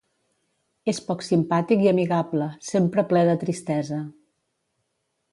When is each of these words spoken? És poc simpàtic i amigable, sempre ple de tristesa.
És 0.93 0.99
poc 1.09 1.19
simpàtic 1.25 1.83
i 1.83 1.89
amigable, 1.91 2.47
sempre 2.69 3.03
ple 3.11 3.21
de 3.27 3.35
tristesa. 3.43 3.99